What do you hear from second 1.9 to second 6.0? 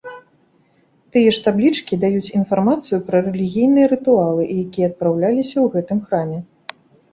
даюць інфармацыю пра рэлігійныя рытуалы, якія адпраўляліся ў